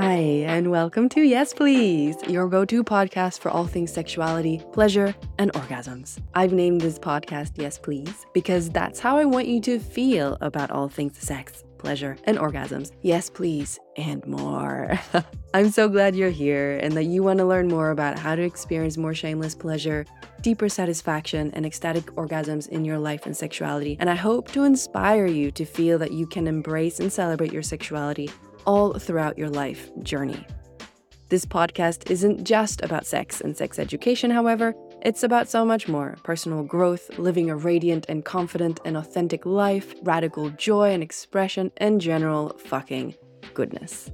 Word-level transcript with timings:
Hi, 0.00 0.42
and 0.46 0.70
welcome 0.70 1.10
to 1.10 1.20
Yes 1.20 1.52
Please, 1.52 2.16
your 2.26 2.48
go 2.48 2.64
to 2.64 2.82
podcast 2.82 3.40
for 3.40 3.50
all 3.50 3.66
things 3.66 3.92
sexuality, 3.92 4.62
pleasure, 4.72 5.14
and 5.38 5.52
orgasms. 5.52 6.18
I've 6.32 6.54
named 6.54 6.80
this 6.80 6.98
podcast 6.98 7.52
Yes 7.56 7.76
Please 7.76 8.24
because 8.32 8.70
that's 8.70 9.00
how 9.00 9.18
I 9.18 9.26
want 9.26 9.48
you 9.48 9.60
to 9.60 9.78
feel 9.78 10.38
about 10.40 10.70
all 10.70 10.88
things 10.88 11.18
sex, 11.18 11.62
pleasure, 11.76 12.16
and 12.24 12.38
orgasms. 12.38 12.92
Yes, 13.02 13.28
please, 13.28 13.78
and 13.96 14.26
more. 14.26 14.98
I'm 15.54 15.70
so 15.70 15.90
glad 15.90 16.16
you're 16.16 16.30
here 16.30 16.78
and 16.78 16.94
that 16.94 17.04
you 17.04 17.22
want 17.22 17.38
to 17.40 17.44
learn 17.44 17.68
more 17.68 17.90
about 17.90 18.18
how 18.18 18.34
to 18.34 18.42
experience 18.42 18.96
more 18.96 19.14
shameless 19.14 19.54
pleasure, 19.54 20.06
deeper 20.40 20.70
satisfaction, 20.70 21.50
and 21.52 21.66
ecstatic 21.66 22.06
orgasms 22.14 22.66
in 22.68 22.86
your 22.86 22.98
life 22.98 23.26
and 23.26 23.36
sexuality. 23.36 23.98
And 24.00 24.08
I 24.08 24.14
hope 24.14 24.50
to 24.52 24.64
inspire 24.64 25.26
you 25.26 25.50
to 25.50 25.66
feel 25.66 25.98
that 25.98 26.12
you 26.12 26.26
can 26.26 26.46
embrace 26.46 26.98
and 26.98 27.12
celebrate 27.12 27.52
your 27.52 27.62
sexuality 27.62 28.30
all 28.66 28.94
throughout 28.94 29.38
your 29.38 29.50
life 29.50 29.90
journey. 30.02 30.46
This 31.28 31.46
podcast 31.46 32.10
isn't 32.10 32.44
just 32.44 32.82
about 32.82 33.06
sex 33.06 33.40
and 33.40 33.56
sex 33.56 33.78
education, 33.78 34.30
however, 34.30 34.74
it's 35.00 35.22
about 35.22 35.48
so 35.48 35.64
much 35.64 35.88
more 35.88 36.16
personal 36.22 36.62
growth, 36.62 37.18
living 37.18 37.50
a 37.50 37.56
radiant 37.56 38.06
and 38.08 38.24
confident 38.24 38.80
and 38.84 38.96
authentic 38.96 39.46
life, 39.46 39.94
radical 40.02 40.50
joy 40.50 40.92
and 40.92 41.02
expression, 41.02 41.72
and 41.78 42.00
general 42.00 42.50
fucking 42.58 43.14
goodness. 43.54 44.10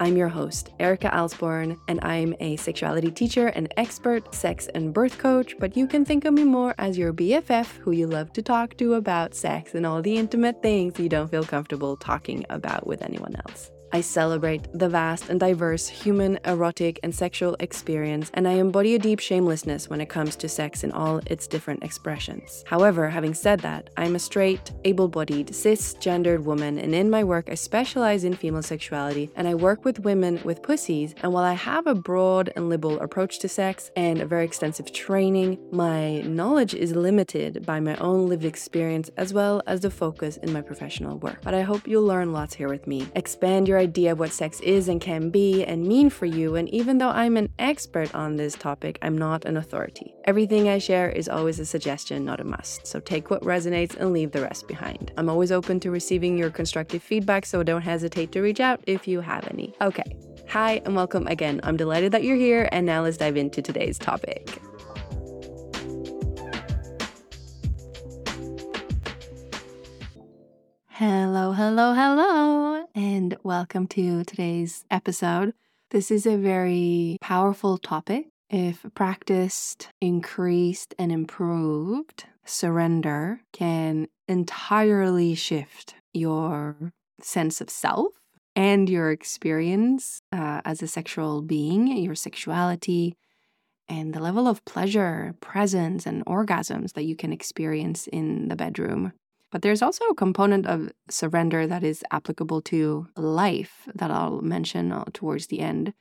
I'm 0.00 0.16
your 0.16 0.28
host, 0.28 0.70
Erica 0.78 1.08
Alsborn, 1.08 1.76
and 1.88 1.98
I'm 2.04 2.36
a 2.38 2.54
sexuality 2.56 3.10
teacher 3.10 3.48
and 3.48 3.72
expert 3.76 4.32
sex 4.32 4.68
and 4.74 4.94
birth 4.94 5.18
coach, 5.18 5.56
but 5.58 5.76
you 5.76 5.88
can 5.88 6.04
think 6.04 6.24
of 6.24 6.34
me 6.34 6.44
more 6.44 6.72
as 6.78 6.96
your 6.96 7.12
BFF 7.12 7.78
who 7.78 7.90
you 7.90 8.06
love 8.06 8.32
to 8.34 8.42
talk 8.42 8.76
to 8.76 8.94
about 8.94 9.34
sex 9.34 9.74
and 9.74 9.84
all 9.84 10.00
the 10.00 10.16
intimate 10.16 10.62
things 10.62 11.00
you 11.00 11.08
don't 11.08 11.30
feel 11.30 11.42
comfortable 11.42 11.96
talking 11.96 12.46
about 12.48 12.86
with 12.86 13.02
anyone 13.02 13.34
else. 13.48 13.72
I 13.92 14.00
celebrate 14.00 14.68
the 14.72 14.88
vast 14.88 15.30
and 15.30 15.40
diverse 15.40 15.88
human, 15.88 16.38
erotic, 16.44 17.00
and 17.02 17.14
sexual 17.14 17.56
experience, 17.60 18.30
and 18.34 18.46
I 18.46 18.52
embody 18.52 18.94
a 18.94 18.98
deep 18.98 19.18
shamelessness 19.18 19.88
when 19.88 20.00
it 20.00 20.08
comes 20.08 20.36
to 20.36 20.48
sex 20.48 20.84
in 20.84 20.92
all 20.92 21.20
its 21.26 21.46
different 21.46 21.82
expressions. 21.82 22.64
However, 22.66 23.08
having 23.08 23.34
said 23.34 23.60
that, 23.60 23.90
I'm 23.96 24.14
a 24.14 24.18
straight, 24.18 24.72
able 24.84 25.08
bodied, 25.08 25.48
cisgendered 25.48 26.44
woman, 26.44 26.78
and 26.78 26.94
in 26.94 27.08
my 27.08 27.24
work, 27.24 27.48
I 27.50 27.54
specialize 27.54 28.24
in 28.24 28.34
female 28.34 28.62
sexuality 28.62 29.30
and 29.36 29.48
I 29.48 29.54
work 29.54 29.84
with 29.84 30.00
women 30.00 30.40
with 30.44 30.62
pussies. 30.62 31.14
And 31.22 31.32
while 31.32 31.44
I 31.44 31.54
have 31.54 31.86
a 31.86 31.94
broad 31.94 32.52
and 32.56 32.68
liberal 32.68 33.00
approach 33.00 33.38
to 33.40 33.48
sex 33.48 33.90
and 33.96 34.20
a 34.20 34.26
very 34.26 34.44
extensive 34.44 34.92
training, 34.92 35.58
my 35.72 36.20
knowledge 36.22 36.74
is 36.74 36.94
limited 36.94 37.64
by 37.64 37.80
my 37.80 37.96
own 37.96 38.28
lived 38.28 38.44
experience 38.44 39.10
as 39.16 39.32
well 39.32 39.62
as 39.66 39.80
the 39.80 39.90
focus 39.90 40.36
in 40.38 40.52
my 40.52 40.60
professional 40.60 41.18
work. 41.18 41.40
But 41.42 41.54
I 41.54 41.62
hope 41.62 41.88
you'll 41.88 42.04
learn 42.04 42.32
lots 42.32 42.54
here 42.54 42.68
with 42.68 42.86
me, 42.86 43.06
expand 43.14 43.68
your 43.68 43.77
idea 43.78 44.12
of 44.12 44.18
what 44.18 44.32
sex 44.32 44.60
is 44.60 44.88
and 44.88 45.00
can 45.00 45.30
be 45.30 45.64
and 45.64 45.86
mean 45.86 46.10
for 46.10 46.26
you. 46.26 46.56
And 46.56 46.68
even 46.68 46.98
though 46.98 47.08
I'm 47.08 47.36
an 47.36 47.48
expert 47.58 48.14
on 48.14 48.36
this 48.36 48.54
topic, 48.54 48.98
I'm 49.02 49.16
not 49.16 49.44
an 49.44 49.56
authority. 49.56 50.14
Everything 50.24 50.68
I 50.68 50.78
share 50.78 51.08
is 51.08 51.28
always 51.28 51.58
a 51.58 51.64
suggestion, 51.64 52.24
not 52.24 52.40
a 52.40 52.44
must. 52.44 52.86
So 52.86 53.00
take 53.00 53.30
what 53.30 53.42
resonates 53.42 53.96
and 53.96 54.12
leave 54.12 54.32
the 54.32 54.42
rest 54.42 54.68
behind. 54.68 55.12
I'm 55.16 55.28
always 55.28 55.52
open 55.52 55.80
to 55.80 55.90
receiving 55.90 56.36
your 56.36 56.50
constructive 56.50 57.02
feedback, 57.02 57.46
so 57.46 57.62
don't 57.62 57.82
hesitate 57.82 58.32
to 58.32 58.42
reach 58.42 58.60
out 58.60 58.80
if 58.86 59.08
you 59.08 59.20
have 59.20 59.48
any. 59.48 59.74
Okay. 59.80 60.16
Hi, 60.48 60.80
and 60.84 60.96
welcome 60.96 61.26
again. 61.26 61.60
I'm 61.62 61.76
delighted 61.76 62.12
that 62.12 62.24
you're 62.24 62.36
here, 62.36 62.68
and 62.72 62.86
now 62.86 63.02
let's 63.02 63.18
dive 63.18 63.36
into 63.36 63.60
today's 63.60 63.98
topic. 63.98 64.60
Hello, 70.98 71.52
hello, 71.52 71.94
hello, 71.94 72.84
and 72.92 73.36
welcome 73.44 73.86
to 73.86 74.24
today's 74.24 74.84
episode. 74.90 75.54
This 75.92 76.10
is 76.10 76.26
a 76.26 76.36
very 76.36 77.18
powerful 77.20 77.78
topic. 77.78 78.26
If 78.50 78.84
practiced, 78.96 79.90
increased, 80.00 80.96
and 80.98 81.12
improved, 81.12 82.24
surrender 82.44 83.42
can 83.52 84.08
entirely 84.26 85.36
shift 85.36 85.94
your 86.12 86.90
sense 87.20 87.60
of 87.60 87.70
self 87.70 88.14
and 88.56 88.90
your 88.90 89.12
experience 89.12 90.20
uh, 90.32 90.62
as 90.64 90.82
a 90.82 90.88
sexual 90.88 91.42
being, 91.42 91.96
your 91.96 92.16
sexuality, 92.16 93.14
and 93.88 94.12
the 94.12 94.20
level 94.20 94.48
of 94.48 94.64
pleasure, 94.64 95.36
presence, 95.38 96.06
and 96.06 96.26
orgasms 96.26 96.94
that 96.94 97.04
you 97.04 97.14
can 97.14 97.32
experience 97.32 98.08
in 98.08 98.48
the 98.48 98.56
bedroom. 98.56 99.12
But 99.50 99.62
there's 99.62 99.82
also 99.82 100.04
a 100.06 100.14
component 100.14 100.66
of 100.66 100.90
surrender 101.08 101.66
that 101.66 101.82
is 101.82 102.04
applicable 102.10 102.60
to 102.62 103.08
life 103.16 103.88
that 103.94 104.10
I'll 104.10 104.42
mention 104.42 104.92
uh, 104.92 105.04
towards 105.12 105.46
the 105.46 105.60
end. 105.60 105.94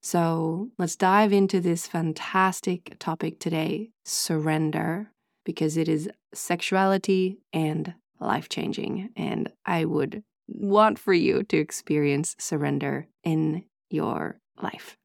So 0.00 0.70
let's 0.78 0.96
dive 0.96 1.32
into 1.32 1.60
this 1.60 1.86
fantastic 1.86 2.96
topic 2.98 3.38
today 3.38 3.90
surrender, 4.04 5.10
because 5.44 5.76
it 5.76 5.88
is 5.88 6.08
sexuality 6.34 7.38
and 7.52 7.94
life 8.20 8.48
changing. 8.48 9.10
And 9.16 9.52
I 9.66 9.84
would 9.84 10.22
want 10.48 10.98
for 10.98 11.12
you 11.12 11.42
to 11.44 11.56
experience 11.56 12.36
surrender 12.38 13.06
in 13.24 13.64
your 13.90 14.40
life. 14.60 14.96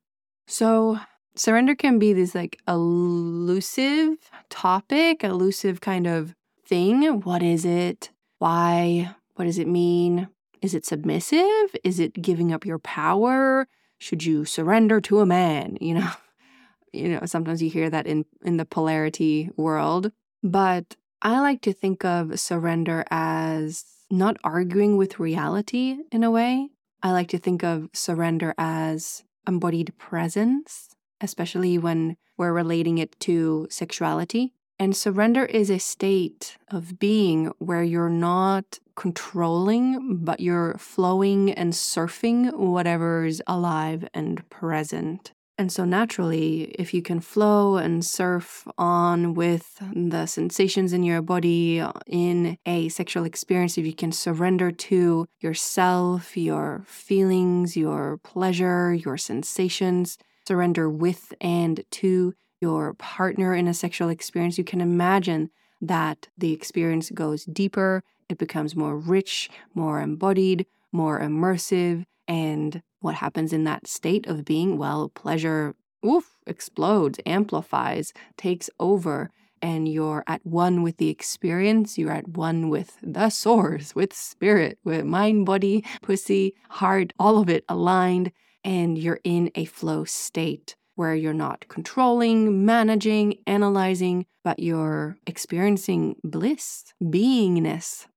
So, 0.48 1.00
surrender 1.36 1.76
can 1.76 2.00
be 2.00 2.14
this 2.14 2.34
like 2.34 2.60
elusive 2.68 4.18
topic, 4.50 5.24
elusive 5.24 5.82
kind 5.82 6.08
of 6.08 6.34
thing. 6.68 7.22
What 7.22 7.42
is 7.42 7.66
it? 7.66 8.12
Why? 8.40 9.16
What 9.36 9.46
does 9.46 9.58
it 9.58 9.68
mean? 9.68 10.28
Is 10.62 10.74
it 10.74 10.86
submissive? 10.86 11.76
Is 11.84 12.00
it 12.00 12.22
giving 12.22 12.52
up 12.52 12.66
your 12.66 12.80
power? 12.80 13.68
Should 14.00 14.26
you 14.26 14.46
surrender 14.46 15.00
to 15.02 15.20
a 15.20 15.26
man? 15.26 15.78
You 15.80 15.96
know, 15.96 16.12
you 16.94 17.10
know, 17.10 17.22
sometimes 17.26 17.62
you 17.62 17.70
hear 17.70 17.90
that 17.90 18.08
in 18.08 18.26
in 18.44 18.58
the 18.58 18.66
polarity 18.66 19.50
world, 19.56 20.12
but 20.44 20.96
I 21.22 21.40
like 21.40 21.62
to 21.62 21.74
think 21.74 22.06
of 22.06 22.40
surrender 22.40 23.06
as 23.10 23.86
not 24.10 24.38
arguing 24.44 24.98
with 24.98 25.20
reality 25.20 25.98
in 26.12 26.24
a 26.24 26.32
way. 26.32 26.70
I 27.04 27.12
like 27.12 27.30
to 27.30 27.38
think 27.38 27.64
of 27.64 27.90
surrender 27.94 28.54
as 28.58 29.24
embodied 29.48 29.98
presence, 29.98 30.90
especially 31.22 31.78
when 31.78 32.18
we're 32.38 32.54
relating 32.54 32.98
it 32.98 33.20
to 33.22 33.68
sexuality. 33.70 34.54
And 34.80 34.96
surrender 34.96 35.46
is 35.46 35.72
a 35.72 35.80
state 35.80 36.58
of 36.70 37.00
being 37.00 37.52
where 37.58 37.84
you're 37.84 38.10
not 38.10 38.80
controlling, 38.96 40.18
but 40.18 40.40
you're 40.40 40.76
flowing 40.78 41.52
and 41.52 41.74
surfing 41.74 42.56
whatever's 42.56 43.42
alive 43.48 44.08
and 44.14 44.48
present. 44.50 45.32
And 45.60 45.72
so, 45.72 45.86
naturally, 45.86 46.66
if 46.78 46.94
you 46.94 47.02
can 47.02 47.20
flow 47.20 47.78
and 47.78 48.06
surf 48.06 48.68
on 48.78 49.34
with 49.34 49.82
the 49.96 50.28
sensations 50.28 50.94
in 50.94 51.02
your 51.02 51.24
body 51.24 51.80
uh, 51.80 51.94
in 52.06 52.60
a 52.68 52.90
sexual 52.90 53.24
experience, 53.24 53.76
if 53.76 53.86
you 53.86 53.96
can 53.96 54.12
surrender 54.12 54.72
to 54.72 55.26
yourself, 55.40 56.38
your 56.38 56.84
feelings, 56.86 57.76
your 57.76 58.18
pleasure, 58.18 58.94
your 58.94 59.18
sensations, 59.18 60.20
surrender 60.48 60.88
with 60.88 61.34
and 61.42 61.84
to 61.90 62.36
your 62.60 62.94
partner 62.94 63.54
in 63.54 63.68
a 63.68 63.74
sexual 63.74 64.10
experience, 64.10 64.58
you 64.58 64.64
can 64.64 64.82
imagine 64.82 65.50
that 65.82 66.28
the 66.38 66.54
experience 66.54 67.12
goes 67.12 67.46
deeper, 67.46 68.04
it 68.30 68.38
becomes 68.38 68.76
more 68.76 68.98
rich, 68.98 69.50
more 69.74 70.02
embodied, 70.02 70.66
more 70.92 71.20
immersive. 71.20 72.06
And 72.28 72.82
what 73.00 73.16
happens 73.16 73.54
in 73.54 73.64
that 73.66 73.88
state 73.88 74.28
of 74.28 74.44
being? 74.44 74.78
Well, 74.78 75.10
pleasure, 75.10 75.76
oof, 76.06 76.38
explodes, 76.46 77.20
amplifies, 77.26 78.14
takes 78.36 78.70
over. 78.80 79.32
And 79.62 79.88
you're 79.88 80.24
at 80.28 80.46
one 80.46 80.84
with 80.84 80.98
the 80.98 81.10
experience. 81.10 81.98
You're 81.98 82.12
at 82.12 82.28
one 82.28 82.70
with 82.70 82.98
the 83.02 83.30
source, 83.30 83.96
with 83.96 84.14
spirit, 84.14 84.78
with 84.84 85.06
mind, 85.06 85.46
body, 85.46 85.84
pussy, 86.02 86.54
heart, 86.70 87.14
all 87.18 87.40
of 87.40 87.50
it 87.50 87.64
aligned. 87.68 88.32
And 88.64 88.98
you're 88.98 89.20
in 89.24 89.52
a 89.56 89.66
flow 89.66 90.04
state 90.04 90.76
where 90.98 91.14
you're 91.14 91.32
not 91.32 91.66
controlling, 91.70 92.66
managing, 92.66 93.38
analyzing, 93.46 94.26
but 94.44 94.60
you're 94.60 95.16
experiencing 95.28 96.16
bliss, 96.24 96.86
beingness. 97.02 98.08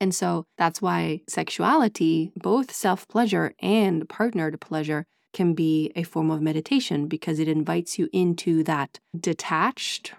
And 0.00 0.14
so 0.14 0.46
that's 0.56 0.80
why 0.80 1.20
sexuality, 1.28 2.32
both 2.34 2.72
self 2.72 3.06
pleasure 3.06 3.52
and 3.60 4.08
partnered 4.08 4.60
pleasure, 4.60 5.04
can 5.34 5.52
be 5.52 5.92
a 5.94 6.04
form 6.04 6.30
of 6.30 6.40
meditation 6.40 7.06
because 7.06 7.38
it 7.38 7.48
invites 7.48 7.98
you 7.98 8.08
into 8.14 8.64
that 8.64 8.98
detached, 9.18 10.14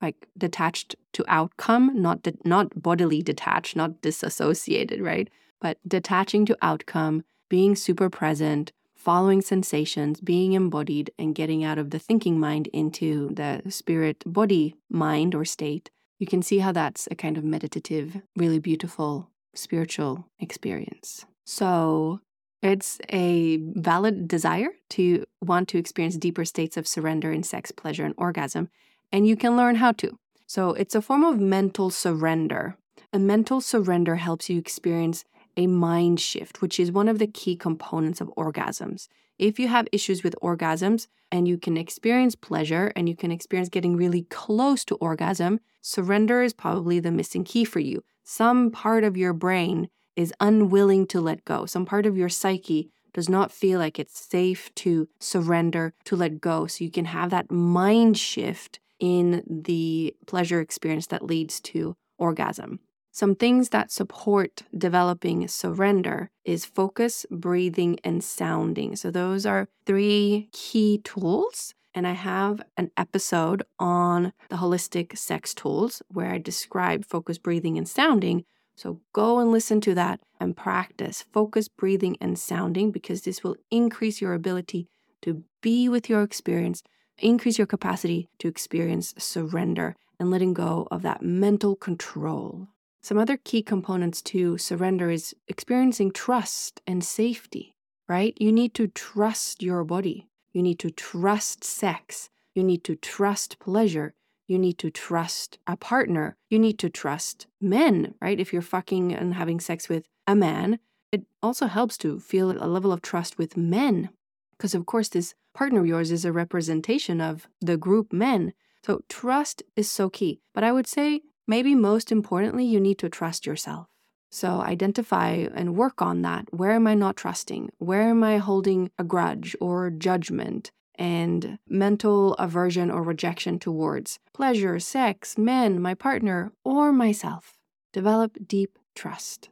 like 0.00 0.28
detached 0.38 0.94
to 1.14 1.24
outcome, 1.26 2.00
not 2.00 2.22
de- 2.22 2.38
not 2.44 2.80
bodily 2.80 3.22
detached, 3.22 3.74
not 3.74 4.00
disassociated, 4.02 5.00
right? 5.00 5.28
But 5.60 5.78
detaching 5.86 6.46
to 6.46 6.56
outcome, 6.62 7.24
being 7.48 7.74
super 7.74 8.08
present, 8.08 8.70
following 9.00 9.40
sensations, 9.40 10.20
being 10.20 10.52
embodied, 10.52 11.10
and 11.18 11.34
getting 11.34 11.64
out 11.64 11.78
of 11.78 11.90
the 11.90 11.98
thinking 11.98 12.38
mind 12.38 12.66
into 12.72 13.30
the 13.34 13.62
spirit 13.70 14.22
body 14.26 14.76
mind 14.90 15.34
or 15.34 15.44
state, 15.44 15.90
you 16.18 16.26
can 16.26 16.42
see 16.42 16.58
how 16.58 16.72
that's 16.72 17.08
a 17.10 17.14
kind 17.14 17.38
of 17.38 17.44
meditative, 17.44 18.20
really 18.36 18.58
beautiful 18.58 19.30
spiritual 19.54 20.26
experience. 20.38 21.24
So, 21.44 22.20
It's 22.62 23.00
a 23.08 23.56
valid 23.74 24.28
desire 24.28 24.68
to 24.90 25.24
want 25.40 25.68
to 25.68 25.78
experience 25.78 26.16
deeper 26.16 26.44
states 26.44 26.76
of 26.76 26.86
surrender 26.86 27.32
in 27.32 27.42
sex, 27.42 27.72
pleasure, 27.72 28.04
and 28.04 28.14
orgasm, 28.18 28.68
and 29.10 29.26
you 29.26 29.36
can 29.36 29.56
learn 29.56 29.76
how 29.76 29.92
to. 29.92 30.18
So 30.46 30.72
it's 30.74 30.94
a 30.94 31.00
form 31.00 31.24
of 31.24 31.40
mental 31.40 31.90
surrender. 31.90 32.76
A 33.12 33.18
mental 33.18 33.60
surrender 33.60 34.16
helps 34.16 34.50
you 34.50 34.58
experience 34.58 35.24
a 35.56 35.66
mind 35.66 36.20
shift, 36.20 36.60
which 36.60 36.78
is 36.80 36.92
one 36.92 37.08
of 37.08 37.18
the 37.18 37.26
key 37.26 37.56
components 37.56 38.20
of 38.20 38.32
orgasms. 38.36 39.08
If 39.38 39.58
you 39.58 39.68
have 39.68 39.88
issues 39.92 40.22
with 40.22 40.34
orgasms 40.42 41.06
and 41.32 41.48
you 41.48 41.56
can 41.56 41.76
experience 41.76 42.34
pleasure 42.34 42.92
and 42.94 43.08
you 43.08 43.16
can 43.16 43.32
experience 43.32 43.68
getting 43.68 43.96
really 43.96 44.22
close 44.24 44.84
to 44.86 44.96
orgasm, 44.96 45.60
surrender 45.80 46.42
is 46.42 46.52
probably 46.52 47.00
the 47.00 47.10
missing 47.10 47.44
key 47.44 47.64
for 47.64 47.80
you. 47.80 48.02
Some 48.22 48.70
part 48.70 49.02
of 49.02 49.16
your 49.16 49.32
brain 49.32 49.88
is 50.14 50.34
unwilling 50.40 51.06
to 51.06 51.20
let 51.20 51.44
go. 51.44 51.66
Some 51.66 51.86
part 51.86 52.04
of 52.06 52.16
your 52.16 52.28
psyche 52.28 52.90
does 53.12 53.28
not 53.28 53.50
feel 53.50 53.78
like 53.78 53.98
it's 53.98 54.20
safe 54.20 54.72
to 54.76 55.08
surrender, 55.18 55.94
to 56.04 56.16
let 56.16 56.40
go. 56.40 56.66
So 56.66 56.84
you 56.84 56.90
can 56.90 57.06
have 57.06 57.30
that 57.30 57.50
mind 57.50 58.18
shift 58.18 58.78
in 58.98 59.42
the 59.48 60.14
pleasure 60.26 60.60
experience 60.60 61.06
that 61.08 61.24
leads 61.24 61.60
to 61.60 61.96
orgasm. 62.18 62.80
Some 63.12 63.34
things 63.34 63.70
that 63.70 63.90
support 63.90 64.62
developing 64.76 65.48
surrender 65.48 66.30
is 66.44 66.64
focus, 66.64 67.26
breathing, 67.30 67.98
and 68.04 68.22
sounding. 68.22 68.96
So, 68.96 69.10
those 69.10 69.44
are 69.46 69.68
three 69.86 70.48
key 70.52 71.00
tools. 71.02 71.74
And 71.92 72.06
I 72.06 72.12
have 72.12 72.62
an 72.76 72.92
episode 72.96 73.64
on 73.80 74.32
the 74.48 74.56
holistic 74.56 75.18
sex 75.18 75.54
tools 75.54 76.02
where 76.06 76.30
I 76.30 76.38
describe 76.38 77.04
focus, 77.04 77.36
breathing, 77.36 77.76
and 77.76 77.88
sounding, 77.88 78.44
so 78.80 78.98
go 79.12 79.40
and 79.40 79.52
listen 79.52 79.82
to 79.82 79.94
that 79.96 80.20
and 80.40 80.56
practice 80.56 81.26
focus, 81.34 81.68
breathing, 81.68 82.16
and 82.18 82.38
sounding 82.38 82.90
because 82.90 83.20
this 83.20 83.44
will 83.44 83.56
increase 83.70 84.22
your 84.22 84.32
ability 84.32 84.88
to 85.20 85.44
be 85.60 85.86
with 85.86 86.08
your 86.08 86.22
experience, 86.22 86.82
increase 87.18 87.58
your 87.58 87.66
capacity 87.66 88.30
to 88.38 88.48
experience 88.48 89.12
surrender 89.18 89.96
and 90.18 90.30
letting 90.30 90.54
go 90.54 90.88
of 90.90 91.02
that 91.02 91.20
mental 91.20 91.76
control. 91.76 92.68
Some 93.02 93.18
other 93.18 93.36
key 93.36 93.62
components 93.62 94.22
to 94.22 94.58
surrender 94.58 95.10
is 95.10 95.34
experiencing 95.48 96.12
trust 96.12 96.80
and 96.86 97.02
safety, 97.02 97.74
right? 98.08 98.36
You 98.38 98.52
need 98.52 98.74
to 98.74 98.88
trust 98.88 99.62
your 99.62 99.84
body. 99.84 100.28
You 100.52 100.62
need 100.62 100.78
to 100.80 100.90
trust 100.90 101.64
sex. 101.64 102.28
You 102.54 102.64
need 102.64 102.84
to 102.84 102.96
trust 102.96 103.58
pleasure 103.58 104.14
you 104.50 104.58
need 104.58 104.78
to 104.78 104.90
trust 104.90 105.58
a 105.68 105.76
partner. 105.76 106.36
You 106.48 106.58
need 106.58 106.76
to 106.80 106.90
trust 106.90 107.46
men, 107.60 108.14
right? 108.20 108.40
If 108.40 108.52
you're 108.52 108.62
fucking 108.62 109.14
and 109.14 109.34
having 109.34 109.60
sex 109.60 109.88
with 109.88 110.08
a 110.26 110.34
man, 110.34 110.80
it 111.12 111.22
also 111.40 111.68
helps 111.68 111.96
to 111.98 112.18
feel 112.18 112.50
a 112.50 112.66
level 112.66 112.92
of 112.92 113.00
trust 113.00 113.38
with 113.38 113.56
men. 113.56 114.10
Because, 114.50 114.74
of 114.74 114.86
course, 114.86 115.08
this 115.08 115.34
partner 115.54 115.78
of 115.78 115.86
yours 115.86 116.10
is 116.10 116.24
a 116.24 116.32
representation 116.32 117.20
of 117.20 117.46
the 117.60 117.76
group 117.76 118.12
men. 118.12 118.52
So, 118.84 119.02
trust 119.08 119.62
is 119.76 119.88
so 119.88 120.10
key. 120.10 120.40
But 120.52 120.64
I 120.64 120.72
would 120.72 120.88
say, 120.88 121.20
maybe 121.50 121.74
most 121.74 122.10
importantly, 122.10 122.64
you 122.64 122.80
need 122.80 122.98
to 123.00 123.08
trust 123.08 123.44
yourself. 123.44 123.86
So, 124.30 124.60
identify 124.60 125.30
and 125.60 125.76
work 125.76 126.00
on 126.00 126.22
that. 126.22 126.44
Where 126.54 126.70
am 126.70 126.86
I 126.86 126.94
not 126.94 127.16
trusting? 127.16 127.70
Where 127.78 128.02
am 128.02 128.22
I 128.22 128.38
holding 128.38 128.90
a 128.96 129.04
grudge 129.04 129.56
or 129.60 129.90
judgment? 129.90 130.70
and 131.00 131.58
mental 131.66 132.34
aversion 132.34 132.90
or 132.90 133.02
rejection 133.02 133.58
towards 133.58 134.18
pleasure, 134.34 134.78
sex, 134.78 135.38
men, 135.38 135.80
my 135.80 135.94
partner, 135.94 136.52
or 136.62 136.92
myself. 136.92 137.56
Develop 137.94 138.36
deep 138.46 138.78
trust. 138.94 139.48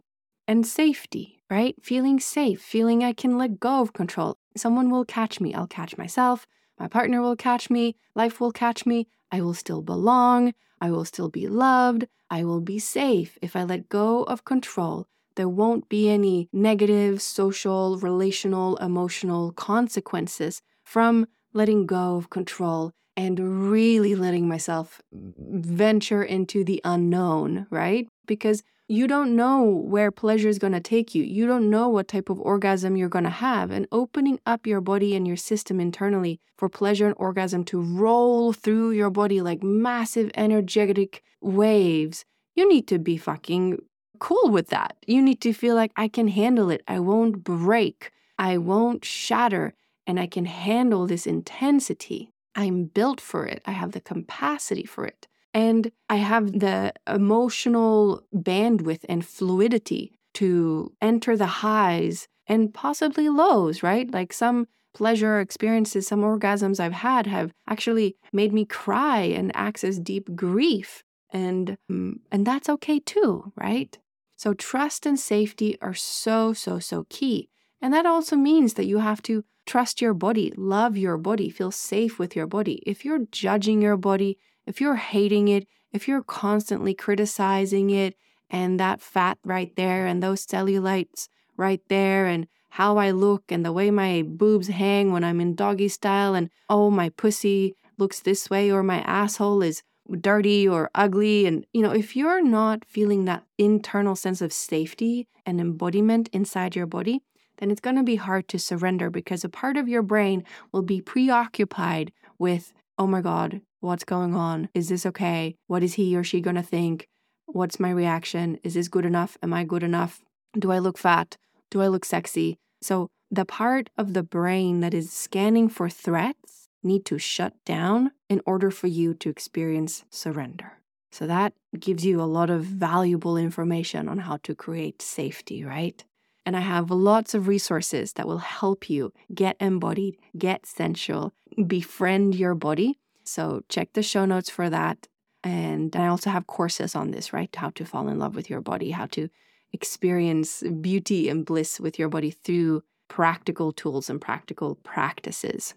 And 0.46 0.66
safety, 0.66 1.42
right? 1.50 1.74
Feeling 1.82 2.20
safe, 2.20 2.60
feeling 2.60 3.02
I 3.02 3.14
can 3.14 3.38
let 3.38 3.60
go 3.60 3.80
of 3.80 3.94
control. 3.94 4.36
Someone 4.56 4.90
will 4.90 5.06
catch 5.06 5.40
me, 5.40 5.54
I'll 5.54 5.66
catch 5.66 5.96
myself. 5.96 6.46
My 6.78 6.86
partner 6.86 7.22
will 7.22 7.36
catch 7.36 7.70
me, 7.70 7.96
life 8.14 8.40
will 8.40 8.52
catch 8.52 8.84
me. 8.84 9.08
I 9.30 9.40
will 9.40 9.54
still 9.54 9.82
belong, 9.82 10.54
I 10.80 10.90
will 10.90 11.04
still 11.04 11.28
be 11.28 11.48
loved, 11.48 12.06
I 12.30 12.44
will 12.44 12.60
be 12.60 12.78
safe 12.78 13.38
if 13.42 13.56
I 13.56 13.64
let 13.64 13.88
go 13.88 14.22
of 14.24 14.44
control 14.44 15.06
there 15.38 15.48
won't 15.48 15.88
be 15.88 16.10
any 16.10 16.48
negative 16.52 17.22
social, 17.22 17.96
relational, 17.96 18.76
emotional 18.78 19.52
consequences 19.52 20.60
from 20.82 21.28
letting 21.52 21.86
go 21.86 22.16
of 22.16 22.28
control 22.28 22.90
and 23.16 23.70
really 23.70 24.16
letting 24.16 24.48
myself 24.48 25.00
venture 25.12 26.24
into 26.24 26.64
the 26.64 26.80
unknown, 26.82 27.68
right? 27.70 28.08
Because 28.26 28.64
you 28.88 29.06
don't 29.06 29.36
know 29.36 29.62
where 29.62 30.10
pleasure 30.10 30.48
is 30.48 30.58
going 30.58 30.72
to 30.72 30.80
take 30.80 31.14
you. 31.14 31.22
You 31.22 31.46
don't 31.46 31.68
know 31.68 31.90
what 31.90 32.08
type 32.08 32.30
of 32.30 32.40
orgasm 32.40 32.96
you're 32.96 33.10
going 33.10 33.24
to 33.24 33.30
have. 33.30 33.70
And 33.70 33.86
opening 33.92 34.40
up 34.46 34.66
your 34.66 34.80
body 34.80 35.14
and 35.14 35.26
your 35.26 35.36
system 35.36 35.78
internally 35.78 36.40
for 36.56 36.70
pleasure 36.70 37.06
and 37.06 37.14
orgasm 37.18 37.64
to 37.66 37.80
roll 37.80 38.54
through 38.54 38.92
your 38.92 39.10
body 39.10 39.42
like 39.42 39.62
massive 39.62 40.30
energetic 40.34 41.22
waves, 41.42 42.24
you 42.56 42.66
need 42.66 42.88
to 42.88 42.98
be 42.98 43.18
fucking 43.18 43.78
cool 44.20 44.48
with 44.48 44.68
that. 44.68 44.96
You 45.06 45.20
need 45.20 45.42
to 45.42 45.52
feel 45.52 45.74
like 45.74 45.92
I 45.94 46.08
can 46.08 46.28
handle 46.28 46.70
it. 46.70 46.82
I 46.88 46.98
won't 46.98 47.44
break. 47.44 48.10
I 48.38 48.56
won't 48.56 49.04
shatter 49.04 49.74
and 50.06 50.18
I 50.18 50.26
can 50.26 50.46
handle 50.46 51.06
this 51.06 51.26
intensity. 51.26 52.30
I'm 52.54 52.84
built 52.84 53.20
for 53.20 53.44
it. 53.44 53.60
I 53.66 53.72
have 53.72 53.92
the 53.92 54.00
capacity 54.00 54.84
for 54.84 55.04
it. 55.04 55.28
And 55.58 55.90
I 56.08 56.16
have 56.16 56.60
the 56.60 56.92
emotional 57.08 58.22
bandwidth 58.32 59.04
and 59.08 59.26
fluidity 59.26 60.12
to 60.34 60.92
enter 61.02 61.36
the 61.36 61.46
highs 61.66 62.28
and 62.46 62.72
possibly 62.72 63.28
lows, 63.28 63.82
right? 63.82 64.08
Like 64.08 64.32
some 64.32 64.68
pleasure 64.94 65.40
experiences, 65.40 66.06
some 66.06 66.20
orgasms 66.20 66.78
I've 66.78 66.92
had 66.92 67.26
have 67.26 67.50
actually 67.68 68.14
made 68.32 68.52
me 68.52 68.66
cry 68.66 69.22
and 69.22 69.50
access 69.56 69.98
deep 69.98 70.36
grief. 70.36 71.02
And, 71.32 71.76
mm, 71.90 72.20
and 72.30 72.46
that's 72.46 72.68
okay 72.68 73.00
too, 73.00 73.52
right? 73.56 73.98
So 74.36 74.54
trust 74.54 75.06
and 75.06 75.18
safety 75.18 75.76
are 75.82 75.92
so, 75.92 76.52
so, 76.52 76.78
so 76.78 77.04
key. 77.08 77.48
And 77.82 77.92
that 77.92 78.06
also 78.06 78.36
means 78.36 78.74
that 78.74 78.86
you 78.86 78.98
have 78.98 79.22
to 79.22 79.44
trust 79.66 80.00
your 80.00 80.14
body, 80.14 80.52
love 80.56 80.96
your 80.96 81.16
body, 81.16 81.50
feel 81.50 81.72
safe 81.72 82.16
with 82.16 82.36
your 82.36 82.46
body. 82.46 82.80
If 82.86 83.04
you're 83.04 83.26
judging 83.32 83.82
your 83.82 83.96
body, 83.96 84.38
if 84.68 84.80
you're 84.82 84.96
hating 84.96 85.48
it, 85.48 85.66
if 85.92 86.06
you're 86.06 86.22
constantly 86.22 86.92
criticizing 86.94 87.88
it, 87.88 88.14
and 88.50 88.78
that 88.78 89.00
fat 89.00 89.38
right 89.42 89.74
there, 89.76 90.06
and 90.06 90.22
those 90.22 90.46
cellulites 90.46 91.28
right 91.56 91.80
there, 91.88 92.26
and 92.26 92.46
how 92.68 92.98
I 92.98 93.10
look, 93.10 93.44
and 93.48 93.64
the 93.64 93.72
way 93.72 93.90
my 93.90 94.22
boobs 94.22 94.68
hang 94.68 95.10
when 95.10 95.24
I'm 95.24 95.40
in 95.40 95.54
doggy 95.54 95.88
style, 95.88 96.34
and 96.34 96.50
oh, 96.68 96.90
my 96.90 97.08
pussy 97.08 97.76
looks 97.96 98.20
this 98.20 98.50
way, 98.50 98.70
or 98.70 98.82
my 98.82 99.00
asshole 99.00 99.62
is 99.62 99.82
dirty 100.20 100.68
or 100.68 100.90
ugly. 100.94 101.46
And, 101.46 101.64
you 101.72 101.82
know, 101.82 101.90
if 101.90 102.14
you're 102.14 102.42
not 102.42 102.84
feeling 102.84 103.24
that 103.24 103.44
internal 103.56 104.16
sense 104.16 104.42
of 104.42 104.52
safety 104.52 105.28
and 105.46 105.60
embodiment 105.60 106.28
inside 106.32 106.76
your 106.76 106.86
body, 106.86 107.22
then 107.56 107.70
it's 107.70 107.80
going 107.80 107.96
to 107.96 108.02
be 108.02 108.16
hard 108.16 108.48
to 108.48 108.58
surrender 108.58 109.10
because 109.10 109.44
a 109.44 109.48
part 109.48 109.76
of 109.76 109.88
your 109.88 110.02
brain 110.02 110.44
will 110.72 110.82
be 110.82 111.00
preoccupied 111.00 112.12
with, 112.38 112.72
oh 112.98 113.06
my 113.06 113.20
God, 113.20 113.62
what's 113.80 114.04
going 114.04 114.34
on? 114.34 114.68
Is 114.74 114.88
this 114.88 115.06
okay? 115.06 115.56
What 115.66 115.82
is 115.82 115.94
he 115.94 116.16
or 116.16 116.24
she 116.24 116.40
going 116.40 116.56
to 116.56 116.62
think? 116.62 117.08
What's 117.46 117.80
my 117.80 117.90
reaction? 117.90 118.58
Is 118.62 118.74
this 118.74 118.88
good 118.88 119.04
enough? 119.04 119.36
Am 119.42 119.52
I 119.54 119.64
good 119.64 119.82
enough? 119.82 120.20
Do 120.58 120.72
I 120.72 120.78
look 120.78 120.98
fat? 120.98 121.36
Do 121.70 121.82
I 121.82 121.88
look 121.88 122.04
sexy? 122.04 122.58
So 122.82 123.08
the 123.30 123.44
part 123.44 123.90
of 123.96 124.14
the 124.14 124.22
brain 124.22 124.80
that 124.80 124.94
is 124.94 125.12
scanning 125.12 125.68
for 125.68 125.88
threats 125.88 126.68
need 126.82 127.04
to 127.06 127.18
shut 127.18 127.54
down 127.64 128.12
in 128.28 128.40
order 128.46 128.70
for 128.70 128.86
you 128.86 129.14
to 129.14 129.30
experience 129.30 130.04
surrender. 130.10 130.72
So 131.10 131.26
that 131.26 131.54
gives 131.78 132.04
you 132.04 132.20
a 132.20 132.24
lot 132.24 132.50
of 132.50 132.64
valuable 132.64 133.36
information 133.36 134.08
on 134.08 134.18
how 134.18 134.38
to 134.42 134.54
create 134.54 135.02
safety, 135.02 135.64
right? 135.64 136.04
And 136.44 136.56
I 136.56 136.60
have 136.60 136.90
lots 136.90 137.34
of 137.34 137.48
resources 137.48 138.14
that 138.14 138.26
will 138.26 138.38
help 138.38 138.88
you 138.88 139.12
get 139.34 139.56
embodied, 139.60 140.16
get 140.36 140.66
sensual, 140.66 141.32
befriend 141.66 142.34
your 142.34 142.54
body. 142.54 142.98
So 143.28 143.62
check 143.68 143.92
the 143.92 144.02
show 144.02 144.24
notes 144.24 144.48
for 144.48 144.70
that. 144.70 145.06
And 145.44 145.94
I 145.94 146.06
also 146.06 146.30
have 146.30 146.46
courses 146.46 146.94
on 146.94 147.10
this, 147.10 147.32
right? 147.32 147.54
How 147.54 147.70
to 147.70 147.84
fall 147.84 148.08
in 148.08 148.18
love 148.18 148.34
with 148.34 148.48
your 148.48 148.62
body, 148.62 148.90
how 148.90 149.06
to 149.06 149.28
experience 149.72 150.62
beauty 150.80 151.28
and 151.28 151.44
bliss 151.44 151.78
with 151.78 151.98
your 151.98 152.08
body 152.08 152.30
through 152.30 152.82
practical 153.08 153.72
tools 153.72 154.08
and 154.08 154.18
practical 154.18 154.76
practices. 154.76 155.74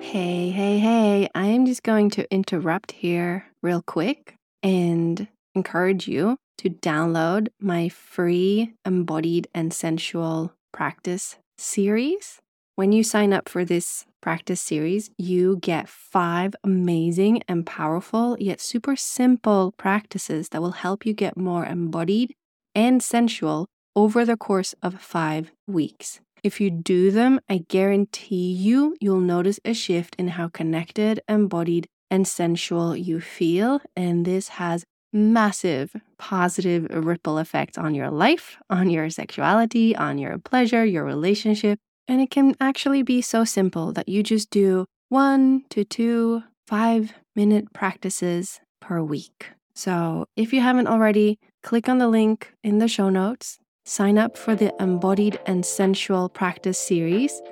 Hey, 0.00 0.50
hey, 0.50 0.78
hey, 0.78 1.28
I 1.34 1.46
am 1.46 1.66
just 1.66 1.82
going 1.82 2.10
to 2.10 2.32
interrupt 2.32 2.92
here 2.92 3.44
real 3.62 3.82
quick 3.82 4.36
and 4.62 5.28
encourage 5.54 6.08
you 6.08 6.38
to 6.58 6.70
download 6.70 7.48
my 7.60 7.90
free 7.90 8.72
embodied 8.84 9.48
and 9.54 9.72
sensual 9.72 10.54
practice 10.72 11.38
series. 11.58 12.40
When 12.76 12.92
you 12.92 13.04
sign 13.04 13.32
up 13.32 13.48
for 13.48 13.64
this 13.64 14.06
practice 14.20 14.60
series, 14.60 15.10
you 15.18 15.58
get 15.60 15.88
five 15.88 16.54
amazing 16.64 17.42
and 17.48 17.66
powerful, 17.66 18.36
yet 18.40 18.60
super 18.60 18.96
simple 18.96 19.72
practices 19.76 20.48
that 20.50 20.62
will 20.62 20.72
help 20.72 21.04
you 21.04 21.12
get 21.12 21.36
more 21.36 21.66
embodied 21.66 22.34
and 22.74 23.02
sensual 23.02 23.66
over 23.94 24.24
the 24.24 24.36
course 24.36 24.74
of 24.82 25.00
five 25.00 25.50
weeks. 25.66 26.20
If 26.42 26.60
you 26.60 26.70
do 26.70 27.10
them, 27.10 27.40
I 27.50 27.64
guarantee 27.68 28.52
you, 28.52 28.96
you'll 29.00 29.20
notice 29.20 29.60
a 29.64 29.74
shift 29.74 30.16
in 30.16 30.28
how 30.28 30.48
connected, 30.48 31.20
embodied, 31.28 31.86
and 32.10 32.26
sensual 32.26 32.96
you 32.96 33.20
feel. 33.20 33.80
And 33.94 34.24
this 34.24 34.48
has 34.48 34.84
massive 35.12 35.94
positive 36.18 36.86
ripple 36.90 37.38
effect 37.38 37.78
on 37.78 37.94
your 37.94 38.10
life, 38.10 38.56
on 38.68 38.90
your 38.90 39.10
sexuality, 39.10 39.96
on 39.96 40.18
your 40.18 40.38
pleasure, 40.38 40.84
your 40.84 41.04
relationship. 41.04 41.78
And 42.08 42.20
it 42.20 42.30
can 42.30 42.56
actually 42.60 43.02
be 43.02 43.20
so 43.22 43.44
simple 43.44 43.92
that 43.92 44.08
you 44.08 44.22
just 44.22 44.50
do 44.50 44.86
one 45.08 45.64
to 45.70 45.84
two 45.84 46.42
five 46.66 47.14
minute 47.34 47.72
practices 47.72 48.60
per 48.80 49.02
week. 49.02 49.50
So 49.74 50.26
if 50.36 50.52
you 50.52 50.60
haven't 50.60 50.86
already, 50.86 51.38
click 51.62 51.88
on 51.88 51.98
the 51.98 52.08
link 52.08 52.52
in 52.62 52.78
the 52.78 52.88
show 52.88 53.10
notes 53.10 53.58
sign 53.90 54.18
up 54.18 54.36
for 54.36 54.54
the 54.54 54.72
Embodied 54.80 55.38
and 55.46 55.64
Sensual 55.64 56.28
Practice 56.28 56.78
series, 56.78 57.42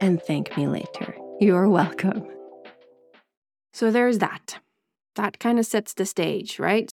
and 0.00 0.22
thank 0.22 0.56
me 0.56 0.68
later. 0.68 1.16
You're 1.40 1.68
welcome. 1.68 2.24
So 3.72 3.90
there's 3.90 4.18
that. 4.18 4.58
That 5.16 5.40
kind 5.40 5.58
of 5.58 5.66
sets 5.66 5.94
the 5.94 6.06
stage, 6.06 6.58
right? 6.60 6.88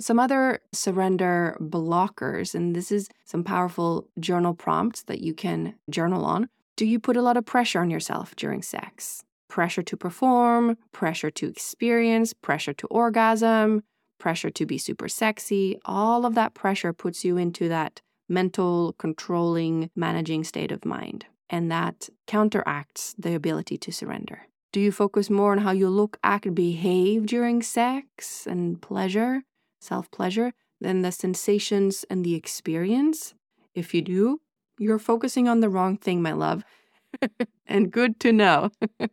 Some 0.00 0.18
other 0.18 0.60
surrender 0.72 1.58
blockers, 1.60 2.54
and 2.54 2.74
this 2.74 2.90
is 2.90 3.08
some 3.26 3.44
powerful 3.44 4.08
journal 4.18 4.54
prompts 4.54 5.02
that 5.04 5.20
you 5.20 5.34
can 5.34 5.74
journal 5.90 6.24
on. 6.24 6.48
Do 6.76 6.86
you 6.86 6.98
put 6.98 7.18
a 7.18 7.22
lot 7.22 7.36
of 7.36 7.44
pressure 7.44 7.80
on 7.80 7.90
yourself 7.90 8.34
during 8.34 8.62
sex? 8.62 9.22
Pressure 9.48 9.82
to 9.82 9.96
perform, 9.98 10.78
pressure 10.92 11.30
to 11.32 11.46
experience, 11.46 12.32
pressure 12.32 12.72
to 12.72 12.86
orgasm, 12.86 13.82
pressure 14.18 14.48
to 14.48 14.64
be 14.64 14.78
super 14.78 15.06
sexy. 15.06 15.78
All 15.84 16.24
of 16.24 16.34
that 16.34 16.54
pressure 16.54 16.94
puts 16.94 17.22
you 17.22 17.36
into 17.36 17.68
that 17.68 18.00
mental, 18.26 18.94
controlling, 18.94 19.90
managing 19.94 20.44
state 20.44 20.72
of 20.72 20.86
mind. 20.86 21.26
And 21.50 21.70
that 21.70 22.08
counteracts 22.26 23.14
the 23.18 23.34
ability 23.34 23.76
to 23.76 23.92
surrender. 23.92 24.46
Do 24.72 24.80
you 24.80 24.92
focus 24.92 25.28
more 25.28 25.52
on 25.52 25.58
how 25.58 25.72
you 25.72 25.90
look, 25.90 26.16
act, 26.22 26.54
behave 26.54 27.26
during 27.26 27.60
sex 27.60 28.46
and 28.46 28.80
pleasure, 28.80 29.42
self 29.80 30.10
pleasure, 30.10 30.52
than 30.80 31.02
the 31.02 31.12
sensations 31.12 32.04
and 32.08 32.24
the 32.24 32.34
experience? 32.34 33.34
If 33.74 33.94
you 33.94 34.02
do, 34.02 34.40
you're 34.78 34.98
focusing 34.98 35.48
on 35.48 35.60
the 35.60 35.68
wrong 35.68 35.96
thing, 35.96 36.22
my 36.22 36.32
love. 36.32 36.64
and 37.66 37.90
good 37.90 38.20
to 38.20 38.32
know. 38.32 38.70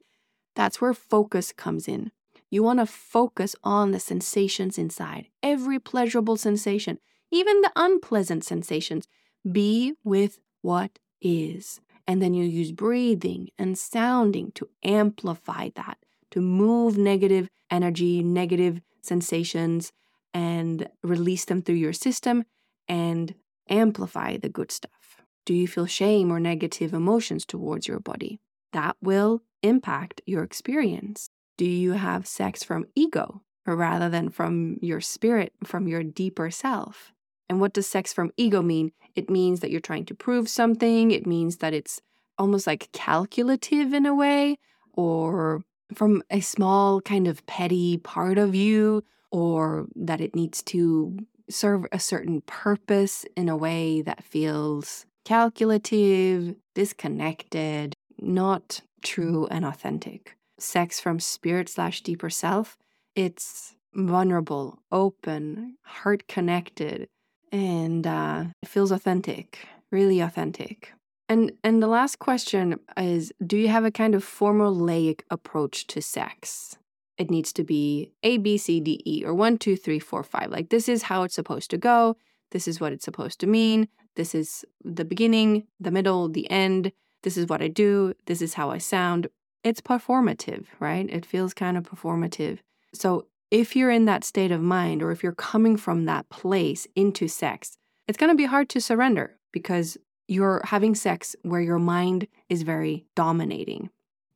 That's 0.55 0.79
where 0.81 0.93
focus 0.93 1.51
comes 1.51 1.88
in. 1.88 2.12
You 2.50 2.63
want 2.63 2.79
to 2.79 2.86
focus 2.86 3.55
on 3.63 3.91
the 3.91 4.00
sensations 4.00 4.77
inside, 4.77 5.27
every 5.43 5.79
pleasurable 5.79 6.38
sensation 6.38 7.00
even 7.31 7.62
the 7.62 7.71
unpleasant 7.75 8.43
sensations. 8.43 9.07
Be 9.50 9.93
with 10.03 10.39
what 10.62 11.00
is. 11.21 11.79
And 12.07 12.21
then 12.21 12.33
you 12.33 12.45
use 12.45 12.71
breathing 12.71 13.50
and 13.57 13.77
sounding 13.77 14.51
to 14.53 14.69
amplify 14.83 15.69
that, 15.75 15.97
to 16.31 16.41
move 16.41 16.97
negative 16.97 17.50
energy, 17.69 18.24
negative 18.24 18.81
sensations, 19.01 19.91
and 20.38 20.88
release 21.01 21.46
them 21.46 21.63
through 21.63 21.82
your 21.82 21.94
system 21.94 22.44
and 22.88 23.34
amplify 23.70 24.38
the 24.38 24.50
good 24.50 24.72
stuff. 24.72 25.24
Do 25.48 25.53
you 25.56 25.67
feel 25.67 25.88
shame 25.88 26.32
or 26.32 26.39
negative 26.39 26.94
emotions 26.94 27.44
towards 27.44 27.88
your 27.88 28.00
body? 28.00 28.39
That 28.72 28.98
will 29.01 29.41
impact 29.63 30.22
your 30.27 30.44
experience. 30.44 31.32
Do 31.58 31.65
you 31.65 31.94
have 31.94 32.27
sex 32.27 32.63
from 32.63 32.86
ego 32.94 33.41
rather 33.65 34.10
than 34.10 34.29
from 34.29 34.77
your 34.79 35.01
spirit, 35.01 35.53
from 35.63 35.88
your 35.88 36.03
deeper 36.03 36.51
self? 36.51 37.12
And 37.50 37.60
what 37.60 37.74
does 37.74 37.88
sex 37.88 38.13
from 38.13 38.32
ego 38.38 38.62
mean? 38.62 38.91
It 39.15 39.32
means 39.32 39.62
that 39.62 39.72
you're 39.72 39.79
trying 39.79 40.06
to 40.06 40.13
prove 40.13 40.50
something. 40.50 41.10
It 41.10 41.25
means 41.25 41.58
that 41.58 41.74
it's 41.74 42.00
almost 42.38 42.67
like 42.67 42.91
calculative 42.91 43.91
in 43.91 44.06
a 44.06 44.13
way, 44.13 44.60
or 44.94 45.63
from 45.96 46.22
a 46.29 46.41
small 46.41 47.01
kind 47.01 47.27
of 47.27 47.44
petty 47.48 47.98
part 47.98 48.38
of 48.38 48.53
you, 48.53 49.03
or 49.31 49.88
that 49.96 50.22
it 50.22 50.36
needs 50.36 50.62
to 50.63 51.17
serve 51.50 51.86
a 51.91 52.00
certain 52.00 52.41
purpose 52.41 53.25
in 53.36 53.50
a 53.50 53.57
way 53.57 54.01
that 54.01 54.24
feels 54.24 55.05
calculative, 55.25 56.55
disconnected, 56.74 57.93
not 58.19 58.81
true 59.03 59.48
and 59.51 59.65
authentic. 59.65 60.36
Sex 60.60 61.00
from 61.00 61.19
spirit 61.19 61.69
slash 61.69 62.01
deeper 62.01 62.29
self, 62.29 62.77
it's 63.15 63.75
vulnerable, 63.93 64.79
open, 64.91 65.75
heart 65.84 66.27
connected, 66.27 67.07
and 67.51 68.05
uh, 68.05 68.46
it 68.62 68.69
feels 68.69 68.91
authentic, 68.91 69.67
really 69.91 70.19
authentic. 70.19 70.93
And 71.29 71.51
and 71.63 71.84
the 71.84 71.88
last 71.88 72.19
question 72.19 72.79
is 72.96 73.34
do 73.46 73.57
you 73.57 73.67
have 73.67 73.84
a 73.84 73.91
kind 73.91 74.15
of 74.15 74.24
formulaic 74.24 75.22
approach 75.29 75.88
to 75.88 76.01
sex? 76.01 76.77
It 77.17 77.31
needs 77.31 77.51
to 77.53 77.63
be 77.63 78.12
A, 78.24 78.38
B, 78.38 78.57
C, 78.57 78.79
D, 78.79 79.01
E, 79.05 79.24
or 79.25 79.33
one, 79.33 79.57
two, 79.57 79.75
three, 79.75 80.00
four, 80.00 80.24
five. 80.24 80.51
Like 80.51 80.69
this 80.69 80.88
is 80.88 81.03
how 81.03 81.24
it's 81.24 81.36
supposed 81.36 81.69
to 81.71 81.77
go. 81.77 82.15
This 82.51 82.67
is 82.67 82.79
what 82.79 82.93
it's 82.93 83.05
supposed 83.05 83.39
to 83.39 83.47
mean. 83.47 83.88
This 84.15 84.33
is 84.33 84.65
the 84.83 85.05
beginning, 85.05 85.67
the 85.79 85.91
middle, 85.91 86.29
the 86.29 86.50
end. 86.50 86.91
This 87.24 87.38
is 87.38 87.47
what 87.47 87.62
I 87.62 87.67
do. 87.67 88.13
This 88.25 88.41
is 88.41 88.53
how 88.53 88.71
I 88.71 88.77
sound. 88.77 89.27
It's 89.63 89.81
performative, 89.81 90.65
right? 90.79 91.09
It 91.09 91.25
feels 91.25 91.53
kind 91.53 91.77
of 91.77 91.83
performative. 91.83 92.59
So 92.93 93.27
if 93.51 93.75
you're 93.75 93.91
in 93.91 94.05
that 94.05 94.24
state 94.24 94.51
of 94.51 94.62
mind 94.62 95.01
or 95.01 95.12
if 95.12 95.24
you're 95.24 95.33
coming 95.33 95.77
from 95.77 96.05
that 96.05 96.29
place 96.29 96.88
into 96.95 97.27
sex, 97.27 97.77
it's 98.07 98.17
going 98.17 98.31
to 98.31 98.36
be 98.36 98.45
hard 98.45 98.69
to 98.69 98.81
surrender 98.81 99.38
because 99.51 99.97
you're 100.27 100.62
having 100.65 100.95
sex 100.95 101.36
where 101.43 101.62
your 101.62 101.79
mind 101.79 102.27
is 102.50 102.63
very 102.63 103.05
dominating. 103.15 103.89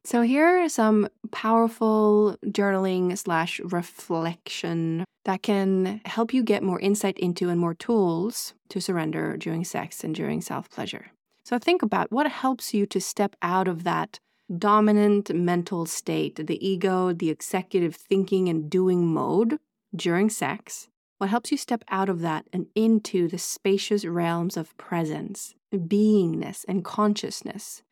So, 0.04 0.24
here 0.24 0.64
are 0.64 0.70
some 0.70 1.08
powerful 1.32 2.38
journaling 2.46 3.16
slash 3.18 3.60
reflection 3.60 5.06
that 5.26 5.44
can 5.44 6.02
help 6.06 6.34
you 6.34 6.44
get 6.44 6.64
more 6.64 6.80
insight 6.80 7.20
into 7.20 7.50
and 7.50 7.60
more 7.60 7.76
tools 7.76 8.56
to 8.70 8.82
surrender 8.82 9.38
during 9.38 9.64
sex 9.64 10.04
and 10.04 10.16
during 10.16 10.42
self 10.42 10.70
pleasure. 10.72 11.12
So, 11.46 11.60
think 11.60 11.84
about 11.84 12.12
what 12.12 12.32
helps 12.32 12.74
you 12.74 12.88
to 12.88 13.00
step 13.00 13.36
out 13.44 13.68
of 13.68 13.84
that 13.84 14.20
dominant 14.58 15.34
mental 15.34 15.86
state, 15.86 16.48
the 16.48 16.68
ego, 16.68 17.14
the 17.14 17.30
executive 17.30 17.96
thinking 17.96 18.50
and 18.50 18.70
doing 18.70 19.06
mode 19.06 19.60
during 19.96 20.30
sex, 20.30 20.88
what 21.18 21.30
helps 21.30 21.52
you 21.52 21.58
step 21.58 21.84
out 21.90 22.10
of 22.10 22.22
that 22.22 22.48
and 22.52 22.66
into 22.74 23.28
the 23.28 23.38
spacious 23.38 24.06
realms 24.06 24.58
of 24.58 24.76
presence, 24.78 25.54
beingness, 25.74 26.66
and 26.68 26.84
consciousness? 26.84 27.84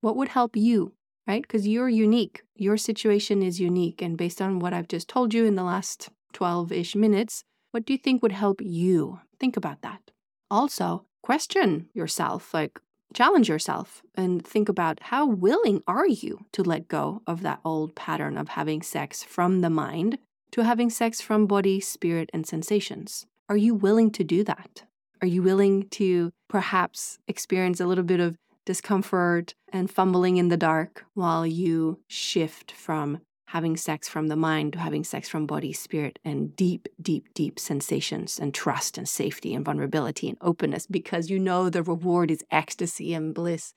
What 0.00 0.16
would 0.16 0.28
help 0.28 0.56
you, 0.56 0.92
right? 1.28 1.42
Because 1.42 1.68
you're 1.68 1.90
unique. 1.90 2.42
Your 2.56 2.78
situation 2.78 3.42
is 3.42 3.60
unique. 3.60 4.00
And 4.00 4.16
based 4.16 4.40
on 4.40 4.58
what 4.58 4.72
I've 4.72 4.88
just 4.88 5.08
told 5.08 5.34
you 5.34 5.44
in 5.44 5.54
the 5.54 5.62
last 5.62 6.08
12 6.32 6.72
ish 6.72 6.96
minutes, 6.96 7.44
what 7.70 7.84
do 7.84 7.92
you 7.92 7.98
think 7.98 8.22
would 8.22 8.32
help 8.32 8.60
you? 8.62 9.20
Think 9.38 9.56
about 9.56 9.82
that. 9.82 10.10
Also, 10.50 11.04
question 11.22 11.88
yourself 11.92 12.54
like, 12.54 12.80
challenge 13.14 13.48
yourself 13.48 14.02
and 14.14 14.46
think 14.46 14.68
about 14.68 15.00
how 15.04 15.26
willing 15.26 15.82
are 15.86 16.06
you 16.06 16.46
to 16.52 16.62
let 16.62 16.88
go 16.88 17.22
of 17.26 17.42
that 17.42 17.60
old 17.64 17.94
pattern 17.94 18.36
of 18.36 18.48
having 18.48 18.82
sex 18.82 19.22
from 19.22 19.60
the 19.60 19.70
mind 19.70 20.18
to 20.50 20.62
having 20.62 20.88
sex 20.88 21.20
from 21.20 21.46
body, 21.46 21.78
spirit, 21.78 22.30
and 22.32 22.46
sensations. 22.46 23.26
Are 23.50 23.56
you 23.56 23.74
willing 23.74 24.10
to 24.12 24.24
do 24.24 24.42
that? 24.44 24.84
Are 25.20 25.26
you 25.26 25.42
willing 25.42 25.88
to 25.90 26.30
perhaps 26.48 27.18
experience 27.28 27.80
a 27.80 27.86
little 27.86 28.04
bit 28.04 28.20
of 28.20 28.36
discomfort 28.68 29.54
and 29.72 29.90
fumbling 29.90 30.36
in 30.36 30.48
the 30.48 30.56
dark 30.58 31.06
while 31.14 31.46
you 31.46 31.98
shift 32.06 32.70
from 32.70 33.18
having 33.46 33.78
sex 33.78 34.06
from 34.06 34.28
the 34.28 34.36
mind 34.36 34.74
to 34.74 34.78
having 34.78 35.02
sex 35.02 35.26
from 35.26 35.46
body, 35.46 35.72
spirit, 35.72 36.18
and 36.22 36.54
deep, 36.54 36.86
deep, 37.00 37.32
deep 37.32 37.58
sensations 37.58 38.38
and 38.38 38.52
trust 38.52 38.98
and 38.98 39.08
safety 39.08 39.54
and 39.54 39.64
vulnerability 39.64 40.28
and 40.28 40.36
openness 40.42 40.86
because 40.86 41.30
you 41.30 41.38
know 41.38 41.70
the 41.70 41.82
reward 41.82 42.30
is 42.30 42.44
ecstasy 42.50 43.14
and 43.14 43.34
bliss 43.34 43.72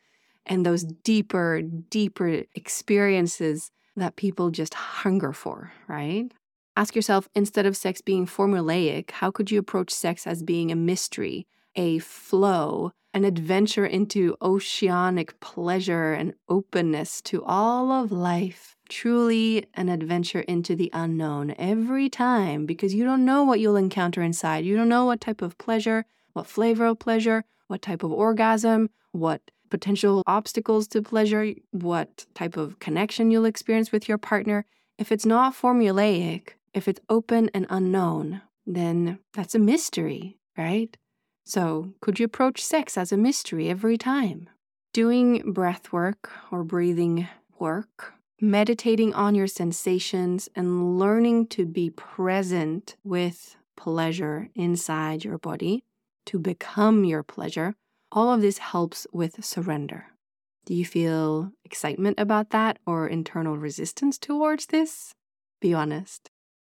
and 0.46 0.66
those 0.66 0.84
deeper, 0.84 1.62
deeper 1.62 2.44
experiences 2.54 3.72
that 3.96 4.18
people 4.18 4.52
just 4.52 4.74
hunger 4.74 5.32
for, 5.32 5.72
right? 5.88 6.34
Ask 6.76 6.98
yourself 6.98 7.30
instead 7.34 7.66
of 7.66 7.78
sex 7.78 8.02
being 8.02 8.26
formulaic, 8.26 9.12
how 9.12 9.32
could 9.32 9.52
you 9.52 9.60
approach 9.60 9.92
sex 9.92 10.28
as 10.28 10.44
being 10.44 10.70
a 10.70 10.76
mystery, 10.76 11.48
a 11.76 12.00
flow, 12.00 12.92
an 13.14 13.26
adventure 13.26 13.86
into 13.86 14.36
oceanic 14.42 15.40
pleasure 15.40 16.14
and 16.14 16.34
openness 16.50 17.22
to 17.24 17.44
all 17.44 17.92
of 17.92 18.12
life? 18.12 18.76
truly 18.92 19.66
an 19.74 19.88
adventure 19.88 20.42
into 20.42 20.76
the 20.76 20.90
unknown 20.94 21.56
every 21.58 22.10
time 22.10 22.66
because 22.66 22.94
you 22.94 23.04
don't 23.06 23.24
know 23.24 23.44
what 23.44 23.60
you'll 23.60 23.78
encounter 23.78 24.22
inside. 24.22 24.66
You 24.66 24.76
don't 24.76 24.90
know 24.90 25.06
what 25.06 25.22
type 25.22 25.42
of 25.42 25.58
pleasure, 25.58 26.06
what 26.34 26.46
flavor 26.46 26.86
of 26.86 27.00
pleasure, 27.00 27.46
what 27.68 27.82
type 27.82 28.04
of 28.04 28.12
orgasm, 28.12 28.90
what 29.14 29.50
potential 29.70 30.24
obstacles 30.28 30.88
to 30.90 31.02
pleasure, 31.02 31.54
what 31.72 32.26
type 32.36 32.58
of 32.58 32.80
connection 32.80 33.32
you'll 33.32 33.46
experience 33.46 33.94
with 33.94 34.10
your 34.10 34.18
partner. 34.18 34.66
If 34.98 35.12
it's 35.12 35.26
not 35.26 35.56
formulaic, 35.56 36.50
if 36.74 36.88
it's 36.90 37.00
open 37.10 37.50
and 37.54 37.66
unknown, 37.70 38.42
then 38.68 39.20
that's 39.34 39.56
a 39.56 39.60
mystery, 39.60 40.38
right? 40.58 40.96
So, 41.44 41.94
could 42.02 42.20
you 42.20 42.26
approach 42.26 42.64
sex 42.64 42.98
as 42.98 43.12
a 43.12 43.18
mystery 43.18 43.70
every 43.70 43.98
time? 43.98 44.50
Doing 44.94 45.54
breath 45.54 45.92
work 45.92 46.32
or 46.52 46.64
breathing 46.64 47.28
work, 47.60 48.14
meditating 48.40 49.14
on 49.14 49.36
your 49.36 49.48
sensations, 49.48 50.50
and 50.56 50.98
learning 51.00 51.48
to 51.48 51.66
be 51.66 51.90
present 51.90 52.96
with 53.04 53.56
pleasure 53.76 54.50
inside 54.56 55.24
your 55.24 55.38
body 55.38 55.84
to 56.26 56.40
become 56.40 57.04
your 57.04 57.24
pleasure, 57.24 57.76
all 58.12 58.34
of 58.34 58.42
this 58.42 58.58
helps 58.60 59.08
with 59.12 59.44
surrender. 59.44 60.08
Do 60.66 60.76
you 60.76 60.86
feel 60.86 61.52
excitement 61.66 62.20
about 62.20 62.52
that 62.52 62.78
or 62.86 63.08
internal 63.08 63.58
resistance 63.58 64.18
towards 64.18 64.68
this? 64.68 65.14
Be 65.60 65.74
honest. 65.74 66.30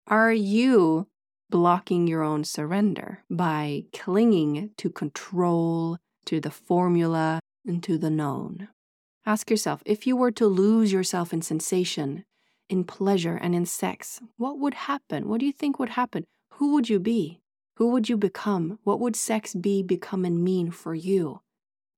Are 0.07 0.33
you 0.33 1.07
blocking 1.49 2.07
your 2.07 2.23
own 2.23 2.43
surrender 2.43 3.23
by 3.29 3.85
clinging 3.93 4.71
to 4.77 4.89
control, 4.89 5.97
to 6.25 6.39
the 6.39 6.51
formula, 6.51 7.39
and 7.65 7.83
to 7.83 7.97
the 7.97 8.09
known? 8.09 8.69
Ask 9.25 9.49
yourself 9.49 9.81
if 9.85 10.05
you 10.05 10.15
were 10.15 10.31
to 10.31 10.47
lose 10.47 10.91
yourself 10.91 11.33
in 11.33 11.41
sensation, 11.41 12.25
in 12.69 12.83
pleasure, 12.83 13.35
and 13.35 13.55
in 13.55 13.65
sex, 13.65 14.21
what 14.37 14.59
would 14.59 14.73
happen? 14.73 15.27
What 15.27 15.39
do 15.39 15.45
you 15.45 15.51
think 15.51 15.79
would 15.79 15.89
happen? 15.89 16.25
Who 16.53 16.73
would 16.73 16.89
you 16.89 16.99
be? 16.99 17.41
Who 17.77 17.89
would 17.89 18.07
you 18.07 18.17
become? 18.17 18.79
What 18.83 18.99
would 18.99 19.15
sex 19.15 19.53
be, 19.53 19.83
become, 19.83 20.25
and 20.25 20.43
mean 20.43 20.71
for 20.71 20.95
you? 20.95 21.41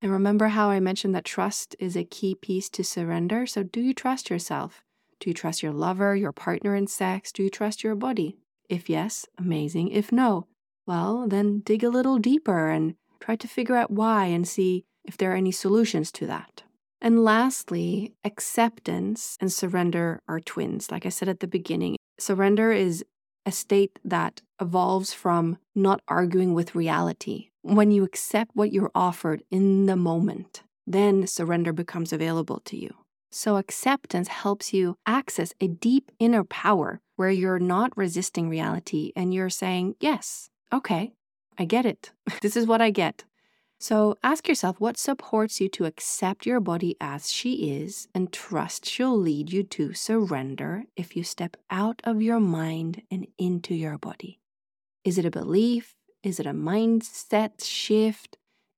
And 0.01 0.11
remember 0.11 0.49
how 0.49 0.69
I 0.69 0.79
mentioned 0.79 1.13
that 1.15 1.25
trust 1.25 1.75
is 1.79 1.95
a 1.95 2.03
key 2.03 2.35
piece 2.35 2.69
to 2.69 2.83
surrender? 2.83 3.45
So, 3.45 3.63
do 3.63 3.81
you 3.81 3.93
trust 3.93 4.29
yourself? 4.29 4.83
Do 5.19 5.29
you 5.29 5.33
trust 5.33 5.63
your 5.63 5.73
lover, 5.73 6.15
your 6.15 6.31
partner 6.31 6.75
in 6.75 6.87
sex? 6.87 7.31
Do 7.31 7.43
you 7.43 7.49
trust 7.49 7.83
your 7.83 7.95
body? 7.95 8.37
If 8.69 8.89
yes, 8.89 9.25
amazing. 9.37 9.89
If 9.89 10.11
no, 10.11 10.47
well, 10.85 11.27
then 11.27 11.59
dig 11.59 11.83
a 11.83 11.89
little 11.89 12.17
deeper 12.17 12.69
and 12.69 12.95
try 13.19 13.35
to 13.35 13.47
figure 13.47 13.75
out 13.75 13.91
why 13.91 14.25
and 14.25 14.47
see 14.47 14.85
if 15.03 15.17
there 15.17 15.31
are 15.31 15.35
any 15.35 15.51
solutions 15.51 16.11
to 16.13 16.27
that. 16.27 16.63
And 17.01 17.23
lastly, 17.23 18.13
acceptance 18.23 19.37
and 19.39 19.51
surrender 19.51 20.21
are 20.27 20.39
twins. 20.39 20.91
Like 20.91 21.05
I 21.05 21.09
said 21.09 21.29
at 21.29 21.39
the 21.39 21.47
beginning, 21.47 21.97
surrender 22.19 22.71
is 22.71 23.05
a 23.45 23.51
state 23.51 23.99
that 24.03 24.41
evolves 24.59 25.13
from 25.13 25.57
not 25.75 26.01
arguing 26.07 26.53
with 26.53 26.75
reality. 26.75 27.49
When 27.61 27.91
you 27.91 28.03
accept 28.03 28.51
what 28.55 28.73
you're 28.73 28.91
offered 28.95 29.43
in 29.51 29.85
the 29.85 29.95
moment, 29.95 30.63
then 30.85 31.27
surrender 31.27 31.71
becomes 31.71 32.11
available 32.11 32.61
to 32.65 32.77
you. 32.77 32.93
So, 33.29 33.57
acceptance 33.57 34.29
helps 34.29 34.73
you 34.73 34.97
access 35.05 35.53
a 35.59 35.67
deep 35.67 36.11
inner 36.19 36.43
power 36.43 37.01
where 37.15 37.31
you're 37.31 37.59
not 37.59 37.97
resisting 37.97 38.49
reality 38.49 39.11
and 39.15 39.33
you're 39.33 39.49
saying, 39.49 39.95
Yes, 39.99 40.49
okay, 40.71 41.13
I 41.57 41.65
get 41.65 41.85
it. 41.85 42.11
this 42.41 42.55
is 42.55 42.65
what 42.65 42.81
I 42.81 42.91
get. 42.91 43.25
So 43.79 44.17
ask 44.23 44.47
yourself 44.47 44.79
what 44.79 44.97
supports 44.97 45.61
you 45.61 45.69
to 45.69 45.85
accept 45.85 46.47
your 46.47 46.59
body 46.59 46.95
as 46.99 47.31
she 47.31 47.79
is 47.79 48.07
and 48.13 48.33
trust 48.33 48.85
she'll 48.85 49.17
lead 49.17 49.51
you 49.51 49.61
to 49.63 49.93
surrender 49.93 50.85
if 50.95 51.15
you 51.15 51.23
step 51.23 51.55
out 51.69 52.01
of 52.03 52.21
your 52.21 52.39
mind 52.39 53.03
and 53.11 53.27
into 53.37 53.75
your 53.75 53.99
body. 53.99 54.39
Is 55.03 55.19
it 55.19 55.25
a 55.25 55.31
belief? 55.31 55.95
Is 56.23 56.39
it 56.39 56.47
a 56.47 56.53
mindset 56.53 57.63
shift? 57.63 58.36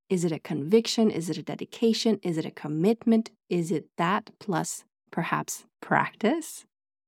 Is 0.10 0.26
it 0.26 0.32
a 0.32 0.40
conviction? 0.40 1.12
Is 1.12 1.30
it 1.30 1.38
a 1.38 1.44
dedication? 1.44 2.20
Is 2.24 2.38
it 2.38 2.46
a 2.46 2.52
commitment? 2.52 3.30
Is 3.50 3.72
it 3.72 3.86
that 3.98 4.32
plus 4.40 4.84
perhaps 5.12 5.66
practice? 5.82 6.66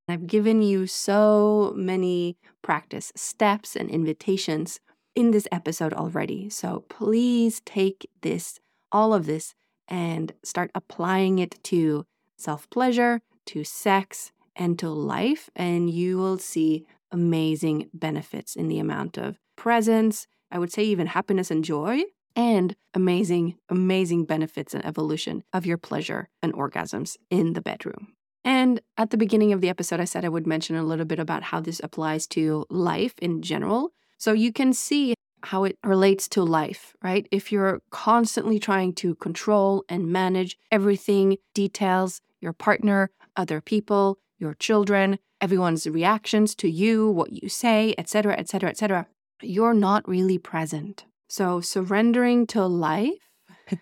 I've 0.07 0.27
given 0.27 0.61
you 0.61 0.87
so 0.87 1.73
many 1.75 2.37
practice 2.61 3.11
steps 3.15 3.75
and 3.75 3.89
invitations 3.89 4.79
in 5.15 5.31
this 5.31 5.47
episode 5.51 5.93
already. 5.93 6.49
So 6.49 6.85
please 6.89 7.61
take 7.65 8.07
this, 8.21 8.59
all 8.91 9.13
of 9.13 9.25
this, 9.25 9.55
and 9.87 10.33
start 10.43 10.71
applying 10.75 11.39
it 11.39 11.61
to 11.65 12.05
self 12.37 12.69
pleasure, 12.69 13.21
to 13.47 13.63
sex, 13.63 14.31
and 14.55 14.77
to 14.79 14.89
life. 14.89 15.49
And 15.55 15.89
you 15.89 16.17
will 16.17 16.37
see 16.37 16.85
amazing 17.11 17.89
benefits 17.93 18.55
in 18.55 18.67
the 18.67 18.79
amount 18.79 19.17
of 19.17 19.37
presence, 19.55 20.27
I 20.51 20.59
would 20.59 20.71
say 20.71 20.83
even 20.83 21.07
happiness 21.07 21.51
and 21.51 21.63
joy, 21.63 22.03
and 22.35 22.75
amazing, 22.93 23.57
amazing 23.69 24.25
benefits 24.25 24.73
and 24.73 24.85
evolution 24.85 25.43
of 25.53 25.65
your 25.65 25.77
pleasure 25.77 26.29
and 26.41 26.53
orgasms 26.53 27.17
in 27.29 27.53
the 27.53 27.61
bedroom. 27.61 28.13
And 28.43 28.81
at 28.97 29.11
the 29.11 29.17
beginning 29.17 29.53
of 29.53 29.61
the 29.61 29.69
episode, 29.69 29.99
I 29.99 30.05
said 30.05 30.25
I 30.25 30.29
would 30.29 30.47
mention 30.47 30.75
a 30.75 30.83
little 30.83 31.05
bit 31.05 31.19
about 31.19 31.43
how 31.43 31.59
this 31.59 31.81
applies 31.83 32.25
to 32.27 32.65
life 32.69 33.13
in 33.21 33.41
general. 33.41 33.91
So 34.17 34.33
you 34.33 34.51
can 34.51 34.73
see 34.73 35.13
how 35.43 35.63
it 35.63 35.77
relates 35.83 36.27
to 36.29 36.43
life, 36.43 36.95
right? 37.03 37.27
If 37.31 37.51
you're 37.51 37.81
constantly 37.89 38.59
trying 38.59 38.93
to 38.95 39.15
control 39.15 39.83
and 39.89 40.11
manage 40.11 40.57
everything, 40.71 41.37
details, 41.53 42.21
your 42.39 42.53
partner, 42.53 43.09
other 43.35 43.61
people, 43.61 44.19
your 44.37 44.53
children, 44.55 45.19
everyone's 45.39 45.87
reactions 45.87 46.55
to 46.55 46.69
you, 46.69 47.09
what 47.09 47.31
you 47.31 47.49
say, 47.49 47.95
etc., 47.97 48.33
etc., 48.37 48.69
etc., 48.69 49.07
you're 49.41 49.73
not 49.73 50.07
really 50.07 50.37
present. 50.37 51.05
So 51.31 51.61
surrendering 51.61 52.45
to 52.47 52.65
life 52.65 53.29
mm-hmm. 53.69 53.77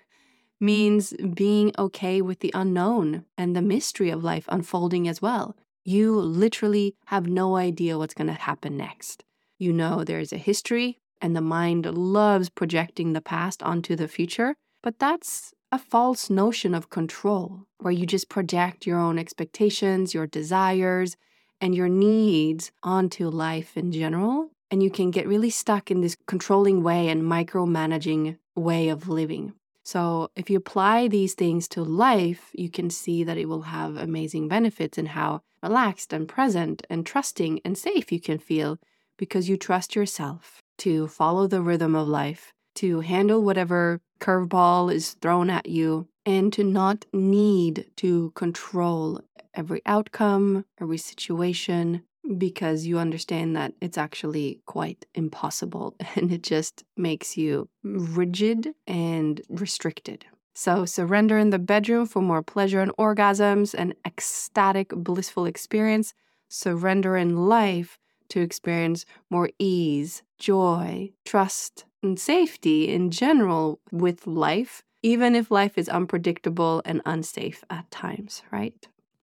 means 0.59 1.15
being 1.33 1.71
okay 1.79 2.21
with 2.21 2.41
the 2.41 2.51
unknown 2.53 3.25
and 3.39 3.55
the 3.55 3.61
mystery 3.63 4.11
of 4.11 4.23
life 4.23 4.45
unfolding 4.49 5.07
as 5.07 5.19
well. 5.19 5.55
You 5.83 6.13
literally 6.13 6.93
have 7.05 7.25
no 7.25 7.55
idea 7.55 7.97
what's 7.97 8.13
going 8.13 8.27
to 8.27 8.33
happen 8.33 8.77
next. 8.77 9.23
You 9.57 9.73
know 9.73 10.03
there's 10.03 10.31
a 10.31 10.37
history, 10.37 10.99
and 11.21 11.35
the 11.35 11.41
mind 11.41 11.87
loves 11.87 12.49
projecting 12.49 13.13
the 13.13 13.19
past 13.19 13.63
onto 13.63 13.95
the 13.95 14.07
future, 14.07 14.53
but 14.83 14.99
that's 14.99 15.51
a 15.71 15.79
false 15.79 16.29
notion 16.29 16.75
of 16.75 16.91
control, 16.91 17.65
where 17.79 17.91
you 17.91 18.05
just 18.05 18.29
project 18.29 18.85
your 18.85 18.99
own 18.99 19.17
expectations, 19.17 20.13
your 20.13 20.27
desires, 20.27 21.17
and 21.59 21.73
your 21.73 21.89
needs 21.89 22.71
onto 22.83 23.27
life 23.27 23.75
in 23.75 23.91
general. 23.91 24.51
And 24.71 24.83
you 24.83 24.91
can 24.91 25.11
get 25.11 25.27
really 25.27 25.49
stuck 25.49 25.89
in 25.89 26.01
this 26.01 26.15
controlling 26.27 26.83
way 26.83 27.07
and 27.07 27.23
micromanaging 27.23 28.37
way 28.55 28.89
of 28.89 29.09
living. 29.09 29.53
So, 29.83 30.29
if 30.35 30.49
you 30.49 30.57
apply 30.57 31.07
these 31.07 31.33
things 31.33 31.67
to 31.69 31.83
life, 31.83 32.51
you 32.53 32.69
can 32.69 32.91
see 32.91 33.23
that 33.23 33.37
it 33.37 33.47
will 33.47 33.63
have 33.63 33.97
amazing 33.97 34.47
benefits 34.47 34.97
in 34.97 35.07
how 35.07 35.41
relaxed 35.63 36.13
and 36.13 36.27
present 36.27 36.85
and 36.89 37.05
trusting 37.05 37.61
and 37.65 37.77
safe 37.77 38.11
you 38.11 38.19
can 38.19 38.37
feel 38.37 38.77
because 39.17 39.49
you 39.49 39.57
trust 39.57 39.95
yourself 39.95 40.61
to 40.77 41.07
follow 41.07 41.47
the 41.47 41.61
rhythm 41.61 41.95
of 41.95 42.07
life, 42.07 42.53
to 42.75 42.99
handle 43.01 43.43
whatever 43.43 43.99
curveball 44.19 44.93
is 44.93 45.13
thrown 45.13 45.49
at 45.49 45.67
you, 45.67 46.07
and 46.25 46.53
to 46.53 46.63
not 46.63 47.05
need 47.11 47.85
to 47.97 48.31
control 48.35 49.21
every 49.53 49.81
outcome, 49.85 50.65
every 50.79 50.97
situation, 50.97 52.03
because 52.37 52.85
you 52.85 52.97
understand 52.97 53.55
that 53.55 53.73
it's 53.81 53.97
actually 53.97 54.61
quite 54.65 55.05
impossible 55.15 55.95
and 56.15 56.31
it 56.31 56.43
just 56.43 56.83
makes 56.97 57.37
you 57.37 57.69
rigid 57.83 58.73
and 58.87 59.41
restricted. 59.49 60.25
So, 60.53 60.83
surrender 60.85 61.37
in 61.37 61.51
the 61.51 61.59
bedroom 61.59 62.05
for 62.05 62.21
more 62.21 62.43
pleasure 62.43 62.81
and 62.81 62.91
orgasms, 62.97 63.73
an 63.73 63.93
ecstatic, 64.05 64.89
blissful 64.89 65.45
experience. 65.45 66.13
Surrender 66.49 67.15
in 67.15 67.47
life 67.47 67.97
to 68.29 68.41
experience 68.41 69.05
more 69.29 69.49
ease, 69.59 70.23
joy, 70.37 71.11
trust, 71.25 71.85
and 72.03 72.19
safety 72.19 72.89
in 72.89 73.11
general 73.11 73.79
with 73.91 74.27
life, 74.27 74.83
even 75.01 75.35
if 75.35 75.51
life 75.51 75.77
is 75.77 75.87
unpredictable 75.87 76.81
and 76.83 77.01
unsafe 77.05 77.63
at 77.69 77.89
times, 77.91 78.41
right? 78.51 78.87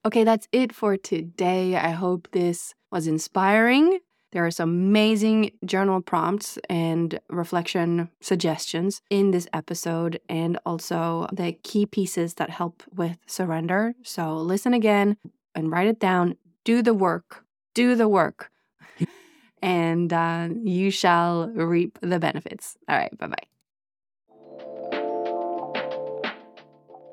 Okay, 0.05 0.23
that's 0.23 0.47
it 0.51 0.71
for 0.71 0.97
today. 0.97 1.75
I 1.75 1.89
hope 1.89 2.27
this 2.31 2.75
was 2.91 3.07
inspiring. 3.07 3.99
There 4.33 4.45
are 4.45 4.51
some 4.51 4.69
amazing 4.69 5.51
journal 5.65 5.99
prompts 5.99 6.59
and 6.69 7.19
reflection 7.29 8.09
suggestions 8.21 9.01
in 9.09 9.31
this 9.31 9.47
episode, 9.51 10.19
and 10.29 10.59
also 10.63 11.27
the 11.33 11.53
key 11.63 11.87
pieces 11.87 12.35
that 12.35 12.51
help 12.51 12.83
with 12.93 13.17
surrender. 13.25 13.95
So, 14.03 14.35
listen 14.35 14.73
again 14.75 15.17
and 15.55 15.71
write 15.71 15.87
it 15.87 15.99
down. 15.99 16.35
Do 16.65 16.83
the 16.83 16.93
work. 16.93 17.43
Do 17.73 17.95
the 17.95 18.07
work 18.07 18.51
and 19.61 20.13
uh, 20.13 20.49
you 20.63 20.91
shall 20.91 21.47
reap 21.47 21.97
the 22.01 22.19
benefits. 22.19 22.77
All 22.87 22.97
right, 22.97 23.17
bye 23.17 23.27
bye. 23.27 23.54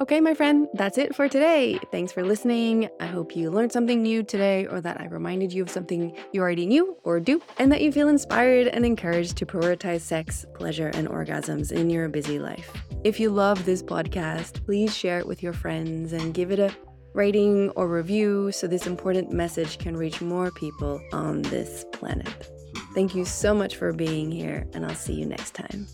Okay, 0.02 0.20
my 0.20 0.34
friend, 0.34 0.66
that's 0.74 0.98
it 0.98 1.14
for 1.14 1.28
today. 1.28 1.78
Thanks 1.92 2.10
for 2.10 2.24
listening. 2.24 2.88
I 2.98 3.06
hope 3.06 3.36
you 3.36 3.52
learned 3.52 3.70
something 3.70 4.02
new 4.02 4.24
today, 4.24 4.66
or 4.66 4.80
that 4.80 5.00
I 5.00 5.06
reminded 5.06 5.52
you 5.52 5.62
of 5.62 5.70
something 5.70 6.18
you 6.32 6.40
already 6.40 6.66
knew 6.66 6.96
or 7.04 7.20
do, 7.20 7.40
and 7.58 7.70
that 7.70 7.82
you 7.82 7.92
feel 7.92 8.08
inspired 8.08 8.66
and 8.66 8.84
encouraged 8.84 9.36
to 9.36 9.46
prioritize 9.46 10.00
sex, 10.00 10.44
pleasure, 10.54 10.88
and 10.88 11.06
orgasms 11.06 11.70
in 11.70 11.88
your 11.88 12.08
busy 12.08 12.40
life. 12.40 12.72
If 13.04 13.20
you 13.20 13.30
love 13.30 13.64
this 13.64 13.80
podcast, 13.80 14.66
please 14.66 14.92
share 14.92 15.20
it 15.20 15.26
with 15.28 15.40
your 15.40 15.52
friends 15.52 16.12
and 16.12 16.34
give 16.34 16.50
it 16.50 16.58
a 16.58 16.74
rating 17.14 17.70
or 17.76 17.86
review 17.86 18.50
so 18.50 18.66
this 18.66 18.88
important 18.88 19.30
message 19.30 19.78
can 19.78 19.96
reach 19.96 20.20
more 20.20 20.50
people 20.50 21.00
on 21.12 21.42
this 21.42 21.84
planet. 21.92 22.50
Thank 22.92 23.14
you 23.14 23.24
so 23.24 23.54
much 23.54 23.76
for 23.76 23.92
being 23.92 24.32
here, 24.32 24.66
and 24.74 24.84
I'll 24.84 24.96
see 24.96 25.14
you 25.14 25.26
next 25.26 25.54
time. 25.54 25.86